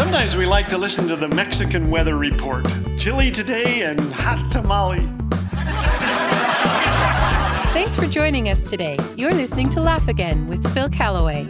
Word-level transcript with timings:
Sometimes 0.00 0.34
we 0.34 0.46
like 0.46 0.66
to 0.68 0.78
listen 0.78 1.06
to 1.08 1.14
the 1.14 1.28
Mexican 1.28 1.90
weather 1.90 2.16
report. 2.16 2.64
Chilly 2.96 3.30
today 3.30 3.82
and 3.82 4.00
hot 4.00 4.50
tamale. 4.50 5.06
Thanks 7.74 7.96
for 7.96 8.06
joining 8.06 8.48
us 8.48 8.62
today. 8.62 8.96
You're 9.14 9.34
listening 9.34 9.68
to 9.68 9.82
Laugh 9.82 10.08
Again 10.08 10.46
with 10.46 10.66
Phil 10.72 10.88
Callaway. 10.88 11.46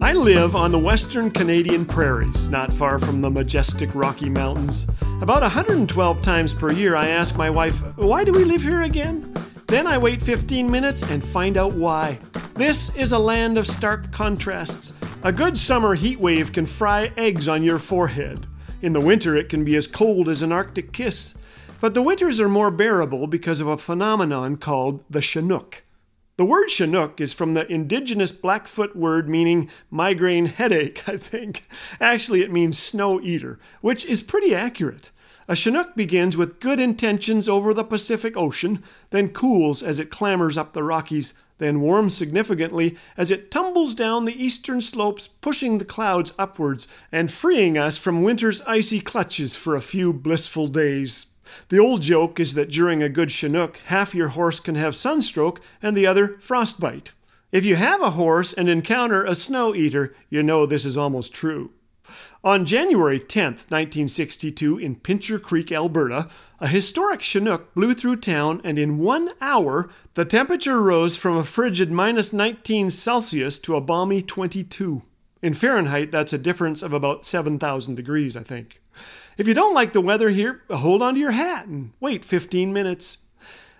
I 0.00 0.14
live 0.14 0.56
on 0.56 0.72
the 0.72 0.78
western 0.78 1.30
Canadian 1.30 1.84
prairies, 1.84 2.48
not 2.48 2.72
far 2.72 2.98
from 2.98 3.20
the 3.20 3.28
majestic 3.28 3.94
Rocky 3.94 4.30
Mountains. 4.30 4.86
About 5.20 5.42
112 5.42 6.22
times 6.22 6.54
per 6.54 6.72
year, 6.72 6.96
I 6.96 7.08
ask 7.08 7.36
my 7.36 7.50
wife, 7.50 7.82
Why 7.98 8.24
do 8.24 8.32
we 8.32 8.46
live 8.46 8.62
here 8.62 8.80
again? 8.80 9.30
Then 9.66 9.86
I 9.86 9.98
wait 9.98 10.22
15 10.22 10.70
minutes 10.70 11.02
and 11.02 11.22
find 11.22 11.58
out 11.58 11.74
why. 11.74 12.18
This 12.54 12.96
is 12.96 13.12
a 13.12 13.18
land 13.18 13.58
of 13.58 13.66
stark 13.66 14.10
contrasts. 14.10 14.94
A 15.26 15.32
good 15.32 15.56
summer 15.56 15.94
heat 15.94 16.20
wave 16.20 16.52
can 16.52 16.66
fry 16.66 17.10
eggs 17.16 17.48
on 17.48 17.62
your 17.62 17.78
forehead. 17.78 18.46
In 18.82 18.92
the 18.92 19.00
winter, 19.00 19.34
it 19.34 19.48
can 19.48 19.64
be 19.64 19.74
as 19.74 19.86
cold 19.86 20.28
as 20.28 20.42
an 20.42 20.52
Arctic 20.52 20.92
kiss. 20.92 21.34
But 21.80 21.94
the 21.94 22.02
winters 22.02 22.38
are 22.40 22.48
more 22.48 22.70
bearable 22.70 23.26
because 23.26 23.58
of 23.58 23.66
a 23.66 23.78
phenomenon 23.78 24.58
called 24.58 25.02
the 25.08 25.22
Chinook. 25.22 25.82
The 26.36 26.44
word 26.44 26.68
Chinook 26.68 27.22
is 27.22 27.32
from 27.32 27.54
the 27.54 27.66
indigenous 27.72 28.32
Blackfoot 28.32 28.94
word 28.94 29.26
meaning 29.26 29.70
migraine 29.90 30.44
headache, 30.44 31.02
I 31.08 31.16
think. 31.16 31.70
Actually, 32.02 32.42
it 32.42 32.52
means 32.52 32.78
snow 32.78 33.18
eater, 33.18 33.58
which 33.80 34.04
is 34.04 34.20
pretty 34.20 34.54
accurate. 34.54 35.08
A 35.48 35.56
Chinook 35.56 35.96
begins 35.96 36.36
with 36.36 36.60
good 36.60 36.78
intentions 36.78 37.48
over 37.48 37.72
the 37.72 37.82
Pacific 37.82 38.36
Ocean, 38.36 38.82
then 39.08 39.30
cools 39.30 39.82
as 39.82 39.98
it 39.98 40.10
clambers 40.10 40.58
up 40.58 40.74
the 40.74 40.82
Rockies, 40.82 41.32
then 41.58 41.80
warms 41.80 42.16
significantly 42.16 42.96
as 43.16 43.30
it 43.30 43.50
tumbles 43.50 43.94
down 43.94 44.24
the 44.24 44.44
eastern 44.44 44.80
slopes, 44.80 45.28
pushing 45.28 45.78
the 45.78 45.84
clouds 45.84 46.32
upwards 46.38 46.88
and 47.12 47.30
freeing 47.30 47.78
us 47.78 47.96
from 47.96 48.22
winter's 48.22 48.60
icy 48.62 49.00
clutches 49.00 49.54
for 49.54 49.76
a 49.76 49.80
few 49.80 50.12
blissful 50.12 50.66
days. 50.66 51.26
The 51.68 51.78
old 51.78 52.02
joke 52.02 52.40
is 52.40 52.54
that 52.54 52.70
during 52.70 53.02
a 53.02 53.08
good 53.08 53.30
Chinook, 53.30 53.78
half 53.86 54.14
your 54.14 54.28
horse 54.28 54.60
can 54.60 54.74
have 54.74 54.96
sunstroke 54.96 55.60
and 55.82 55.96
the 55.96 56.06
other 56.06 56.38
frostbite. 56.40 57.12
If 57.52 57.64
you 57.64 57.76
have 57.76 58.02
a 58.02 58.10
horse 58.10 58.52
and 58.52 58.68
encounter 58.68 59.24
a 59.24 59.36
snow 59.36 59.74
eater, 59.74 60.14
you 60.28 60.42
know 60.42 60.66
this 60.66 60.84
is 60.84 60.98
almost 60.98 61.32
true. 61.32 61.70
On 62.42 62.64
January 62.64 63.18
10, 63.18 63.44
1962, 63.44 64.78
in 64.78 64.96
Pincher 64.96 65.38
Creek, 65.38 65.72
Alberta, 65.72 66.28
a 66.60 66.68
historic 66.68 67.22
Chinook 67.22 67.72
blew 67.74 67.94
through 67.94 68.16
town, 68.16 68.60
and 68.64 68.78
in 68.78 68.98
one 68.98 69.30
hour, 69.40 69.90
the 70.14 70.24
temperature 70.24 70.82
rose 70.82 71.16
from 71.16 71.36
a 71.36 71.44
frigid 71.44 71.90
minus 71.90 72.32
19 72.32 72.90
Celsius 72.90 73.58
to 73.60 73.76
a 73.76 73.80
balmy 73.80 74.20
22. 74.20 75.02
In 75.42 75.54
Fahrenheit, 75.54 76.10
that's 76.10 76.32
a 76.32 76.38
difference 76.38 76.82
of 76.82 76.92
about 76.92 77.26
7,000 77.26 77.94
degrees, 77.94 78.36
I 78.36 78.42
think. 78.42 78.80
If 79.36 79.48
you 79.48 79.54
don't 79.54 79.74
like 79.74 79.92
the 79.92 80.00
weather 80.00 80.30
here, 80.30 80.62
hold 80.70 81.02
on 81.02 81.14
to 81.14 81.20
your 81.20 81.32
hat 81.32 81.66
and 81.66 81.92
wait 82.00 82.24
15 82.24 82.72
minutes. 82.72 83.18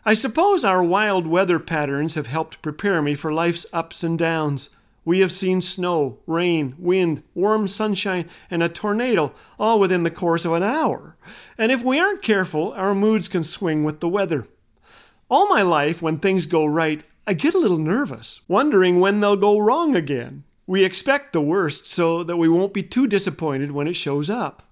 I 0.05 0.12
suppose 0.12 0.64
our 0.64 0.83
wild 0.83 1.27
weather 1.27 1.58
patterns 1.58 2.14
have 2.14 2.27
helped 2.27 2.61
prepare 2.61 3.00
me 3.00 3.14
for 3.14 3.33
life's 3.33 3.64
ups 3.72 4.02
and 4.02 4.19
downs. 4.19 4.69
We 5.05 5.21
have 5.21 5.33
seen 5.33 5.61
snow, 5.61 6.19
rain, 6.27 6.75
wind, 6.79 7.23
warm 7.35 7.69
sunshine, 7.69 8.29
and 8.51 8.63
a 8.63 8.69
tornado 8.69 9.33
all 9.59 9.79
within 9.79 10.03
the 10.03 10.11
course 10.11 10.45
of 10.45 10.53
an 10.53 10.63
hour. 10.63 11.17
And 11.59 11.71
if 11.71 11.83
we 11.83 12.01
aren't 12.01 12.23
careful, 12.23 12.73
our 12.73 12.95
moods 12.95 13.29
can 13.29 13.43
swing 13.43 13.85
with 13.85 14.01
the 14.01 14.09
weather. 14.09 14.47
All 15.29 15.47
my 15.49 15.63
life, 15.63 16.01
when 16.01 16.19
things 16.19 16.47
go 16.47 16.65
right, 16.65 17.03
I 17.27 17.35
get 17.35 17.55
a 17.55 17.59
little 17.59 17.79
nervous, 17.79 18.41
wondering 18.49 19.01
when 19.01 19.21
they'll 19.21 19.37
go 19.37 19.59
wrong 19.59 19.95
again. 19.95 20.45
We 20.67 20.85
expect 20.85 21.33
the 21.33 21.43
worst 21.43 21.87
so 21.87 22.23
that 22.23 22.37
we 22.37 22.49
won't 22.49 22.73
be 22.73 22.83
too 22.83 23.07
disappointed 23.07 23.73
when 23.73 23.87
it 23.87 23.97
shows 23.97 24.31
up. 24.31 24.63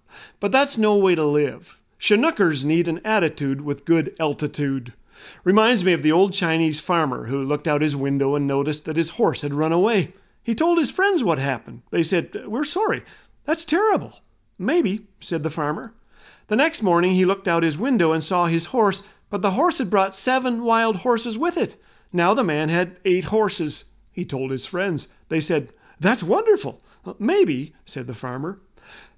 But 0.40 0.52
that's 0.52 0.78
no 0.78 0.96
way 0.96 1.14
to 1.14 1.24
live. 1.24 1.78
Chinookers 1.98 2.64
need 2.64 2.88
an 2.88 3.00
attitude 3.04 3.60
with 3.60 3.84
good 3.84 4.14
altitude. 4.18 4.94
Reminds 5.44 5.84
me 5.84 5.92
of 5.92 6.02
the 6.02 6.12
old 6.12 6.32
Chinese 6.32 6.80
farmer 6.80 7.26
who 7.26 7.44
looked 7.44 7.68
out 7.68 7.82
his 7.82 7.94
window 7.94 8.34
and 8.34 8.46
noticed 8.46 8.86
that 8.86 8.96
his 8.96 9.10
horse 9.10 9.42
had 9.42 9.54
run 9.54 9.72
away. 9.72 10.12
He 10.42 10.54
told 10.54 10.78
his 10.78 10.90
friends 10.90 11.22
what 11.22 11.38
happened. 11.38 11.82
They 11.90 12.02
said, 12.02 12.46
We're 12.46 12.64
sorry. 12.64 13.02
That's 13.44 13.64
terrible. 13.64 14.20
Maybe, 14.58 15.06
said 15.20 15.42
the 15.42 15.50
farmer. 15.50 15.94
The 16.48 16.56
next 16.56 16.82
morning 16.82 17.12
he 17.12 17.24
looked 17.24 17.48
out 17.48 17.62
his 17.62 17.78
window 17.78 18.12
and 18.12 18.22
saw 18.22 18.46
his 18.46 18.66
horse, 18.66 19.02
but 19.30 19.42
the 19.42 19.52
horse 19.52 19.78
had 19.78 19.90
brought 19.90 20.14
seven 20.14 20.64
wild 20.64 20.96
horses 20.96 21.38
with 21.38 21.56
it. 21.56 21.76
Now 22.12 22.34
the 22.34 22.44
man 22.44 22.68
had 22.68 22.98
eight 23.04 23.26
horses. 23.26 23.84
He 24.10 24.24
told 24.24 24.50
his 24.50 24.66
friends. 24.66 25.08
They 25.28 25.40
said, 25.40 25.72
That's 25.98 26.22
wonderful. 26.22 26.82
Maybe, 27.18 27.74
said 27.86 28.06
the 28.06 28.14
farmer. 28.14 28.60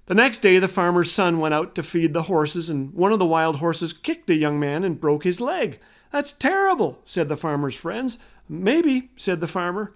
The 0.07 0.15
next 0.15 0.39
day, 0.39 0.59
the 0.59 0.67
farmer's 0.67 1.11
son 1.11 1.39
went 1.39 1.53
out 1.53 1.73
to 1.75 1.83
feed 1.83 2.13
the 2.13 2.23
horses, 2.23 2.69
and 2.69 2.93
one 2.93 3.11
of 3.11 3.19
the 3.19 3.25
wild 3.25 3.57
horses 3.57 3.91
kicked 3.91 4.27
the 4.27 4.35
young 4.35 4.59
man 4.59 4.83
and 4.83 4.99
broke 5.01 5.23
his 5.23 5.41
leg. 5.41 5.79
That's 6.11 6.31
terrible, 6.31 7.01
said 7.05 7.27
the 7.27 7.35
farmer's 7.35 7.75
friends. 7.75 8.19
Maybe, 8.47 9.09
said 9.15 9.41
the 9.41 9.47
farmer. 9.47 9.95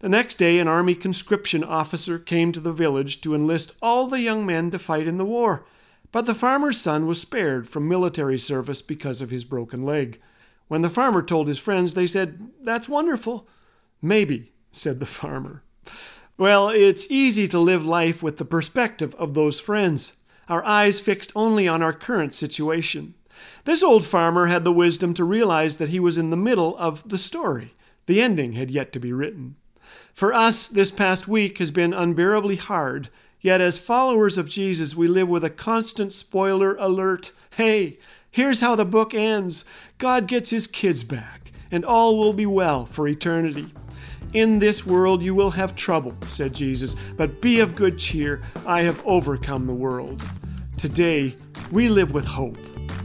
The 0.00 0.08
next 0.08 0.36
day, 0.36 0.58
an 0.58 0.68
army 0.68 0.94
conscription 0.94 1.64
officer 1.64 2.18
came 2.18 2.52
to 2.52 2.60
the 2.60 2.72
village 2.72 3.20
to 3.22 3.34
enlist 3.34 3.72
all 3.82 4.06
the 4.06 4.20
young 4.20 4.46
men 4.46 4.70
to 4.70 4.78
fight 4.78 5.06
in 5.06 5.18
the 5.18 5.24
war. 5.24 5.66
But 6.12 6.26
the 6.26 6.34
farmer's 6.34 6.80
son 6.80 7.06
was 7.06 7.20
spared 7.20 7.68
from 7.68 7.88
military 7.88 8.38
service 8.38 8.80
because 8.80 9.20
of 9.20 9.30
his 9.30 9.44
broken 9.44 9.82
leg. 9.82 10.20
When 10.68 10.82
the 10.82 10.90
farmer 10.90 11.22
told 11.22 11.48
his 11.48 11.58
friends, 11.58 11.94
they 11.94 12.06
said, 12.06 12.50
That's 12.62 12.88
wonderful. 12.88 13.48
Maybe, 14.00 14.52
said 14.70 15.00
the 15.00 15.06
farmer. 15.06 15.62
Well, 16.36 16.68
it's 16.68 17.10
easy 17.10 17.48
to 17.48 17.58
live 17.58 17.84
life 17.84 18.22
with 18.22 18.36
the 18.36 18.44
perspective 18.44 19.14
of 19.16 19.34
those 19.34 19.58
friends, 19.58 20.12
our 20.48 20.64
eyes 20.64 21.00
fixed 21.00 21.32
only 21.34 21.66
on 21.66 21.82
our 21.82 21.92
current 21.92 22.32
situation. 22.32 23.14
This 23.64 23.82
old 23.82 24.04
farmer 24.04 24.46
had 24.46 24.64
the 24.64 24.72
wisdom 24.72 25.14
to 25.14 25.24
realize 25.24 25.78
that 25.78 25.88
he 25.88 26.00
was 26.00 26.16
in 26.16 26.30
the 26.30 26.36
middle 26.36 26.76
of 26.78 27.06
the 27.08 27.18
story. 27.18 27.74
The 28.06 28.22
ending 28.22 28.52
had 28.52 28.70
yet 28.70 28.92
to 28.92 29.00
be 29.00 29.12
written. 29.12 29.56
For 30.12 30.32
us, 30.32 30.68
this 30.68 30.90
past 30.90 31.28
week 31.28 31.58
has 31.58 31.70
been 31.70 31.92
unbearably 31.92 32.56
hard, 32.56 33.08
yet 33.40 33.60
as 33.60 33.78
followers 33.78 34.38
of 34.38 34.48
Jesus, 34.48 34.94
we 34.94 35.06
live 35.06 35.28
with 35.28 35.44
a 35.44 35.50
constant 35.50 36.12
spoiler 36.12 36.74
alert. 36.76 37.32
Hey, 37.56 37.98
here's 38.30 38.60
how 38.60 38.74
the 38.74 38.84
book 38.84 39.14
ends 39.14 39.64
God 39.98 40.26
gets 40.26 40.50
his 40.50 40.66
kids 40.66 41.04
back, 41.04 41.52
and 41.70 41.84
all 41.84 42.18
will 42.18 42.32
be 42.32 42.46
well 42.46 42.86
for 42.86 43.06
eternity. 43.08 43.66
In 44.34 44.58
this 44.58 44.84
world 44.84 45.22
you 45.22 45.34
will 45.34 45.52
have 45.52 45.74
trouble, 45.74 46.14
said 46.26 46.52
Jesus, 46.52 46.94
but 47.16 47.40
be 47.40 47.60
of 47.60 47.74
good 47.74 47.98
cheer. 47.98 48.42
I 48.66 48.82
have 48.82 49.04
overcome 49.06 49.66
the 49.66 49.72
world. 49.72 50.22
Today, 50.76 51.36
we 51.72 51.88
live 51.88 52.12
with 52.12 52.26
hope. 52.26 52.58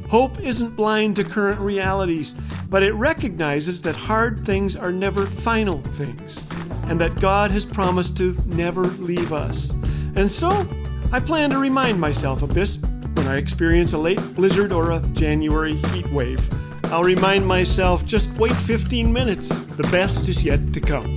Hope 0.09 0.39
isn't 0.41 0.75
blind 0.75 1.15
to 1.15 1.23
current 1.23 1.59
realities, 1.59 2.35
but 2.69 2.83
it 2.83 2.93
recognizes 2.93 3.81
that 3.81 3.95
hard 3.95 4.45
things 4.45 4.75
are 4.75 4.91
never 4.91 5.25
final 5.25 5.79
things, 5.81 6.43
and 6.83 6.99
that 7.01 7.19
God 7.19 7.51
has 7.51 7.65
promised 7.65 8.17
to 8.17 8.35
never 8.45 8.83
leave 8.83 9.33
us. 9.33 9.71
And 10.15 10.31
so, 10.31 10.67
I 11.11 11.19
plan 11.19 11.49
to 11.51 11.57
remind 11.57 11.99
myself 11.99 12.41
of 12.41 12.53
this 12.53 12.77
when 13.13 13.27
I 13.27 13.37
experience 13.37 13.93
a 13.93 13.97
late 13.97 14.19
blizzard 14.35 14.71
or 14.71 14.91
a 14.91 14.99
January 15.13 15.75
heat 15.75 16.07
wave. 16.11 16.41
I'll 16.85 17.03
remind 17.03 17.47
myself 17.47 18.05
just 18.05 18.29
wait 18.37 18.53
15 18.53 19.11
minutes. 19.11 19.49
The 19.49 19.87
best 19.91 20.29
is 20.29 20.43
yet 20.43 20.73
to 20.73 20.81
come. 20.81 21.15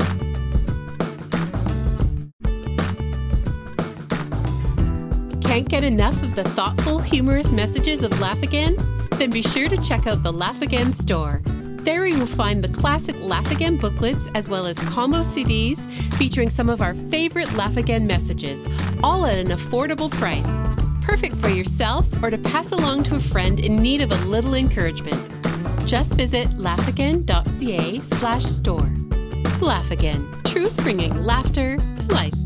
Can't 5.42 5.68
get 5.68 5.84
enough 5.84 6.22
of 6.22 6.34
the 6.34 6.44
thoughtful, 6.44 6.98
humorous 6.98 7.52
messages 7.52 8.02
of 8.02 8.18
Laugh 8.20 8.42
Again? 8.42 8.76
Then 9.12 9.30
be 9.30 9.42
sure 9.42 9.68
to 9.68 9.76
check 9.78 10.06
out 10.06 10.22
the 10.22 10.32
Laugh 10.32 10.60
Again 10.60 10.92
store. 10.92 11.40
There 11.86 12.04
you 12.04 12.18
will 12.18 12.26
find 12.26 12.64
the 12.64 12.68
classic 12.68 13.14
Laugh 13.20 13.48
Again 13.52 13.76
booklets 13.76 14.18
as 14.34 14.48
well 14.48 14.66
as 14.66 14.76
combo 14.76 15.18
CDs 15.18 15.78
featuring 16.14 16.50
some 16.50 16.68
of 16.68 16.82
our 16.82 16.94
favorite 16.94 17.52
Laugh 17.52 17.76
Again 17.76 18.08
messages, 18.08 18.60
all 19.04 19.24
at 19.24 19.38
an 19.38 19.56
affordable 19.56 20.10
price. 20.10 20.44
Perfect 21.04 21.36
for 21.36 21.48
yourself 21.48 22.04
or 22.24 22.30
to 22.30 22.38
pass 22.38 22.72
along 22.72 23.04
to 23.04 23.14
a 23.14 23.20
friend 23.20 23.60
in 23.60 23.76
need 23.76 24.00
of 24.00 24.10
a 24.10 24.16
little 24.26 24.54
encouragement. 24.54 25.30
Just 25.86 26.14
visit 26.14 26.48
laughagain.ca 26.58 28.00
slash 28.18 28.44
store. 28.44 28.90
Laugh 29.60 29.92
Again, 29.92 30.26
truth 30.44 30.76
bringing 30.78 31.14
laughter 31.22 31.76
to 31.76 32.06
life. 32.08 32.45